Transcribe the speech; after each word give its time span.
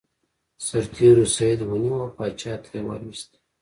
سرتیرو 0.65 1.25
سید 1.35 1.59
ونیو 1.69 1.95
او 2.03 2.07
پاچا 2.17 2.53
ته 2.63 2.67
یې 2.75 2.81
ور 2.87 3.01
وست. 3.07 3.29